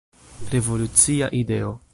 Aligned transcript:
Revolucia 0.53 1.29
ideo. 1.31 1.79